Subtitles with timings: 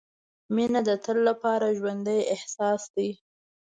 [0.55, 3.09] •مینه د تل لپاره ژوندی احساس دی.